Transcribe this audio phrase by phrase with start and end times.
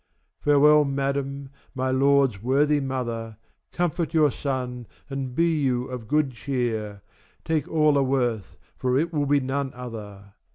[0.39, 3.35] Farewell Madam, my lord's worthy mother,11
[3.71, 7.03] Comfort your son and be you of good cheer,
[7.45, 10.33] Take all a worth, for it will be none other.